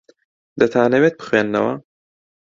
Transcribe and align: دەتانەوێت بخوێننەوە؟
دەتانەوێت 0.59 1.15
بخوێننەوە؟ 1.19 1.73